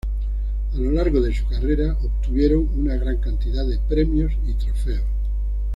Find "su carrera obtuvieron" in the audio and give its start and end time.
1.31-2.67